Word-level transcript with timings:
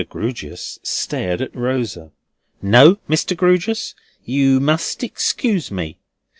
Grewgious 0.09 0.79
stared 0.81 1.41
at 1.43 1.55
Rosa. 1.55 2.09
"No, 2.59 2.97
Mr. 3.07 3.37
Grewgious, 3.37 3.93
you 4.25 4.59
must 4.59 5.03
excuse 5.03 5.69
me. 5.69 5.99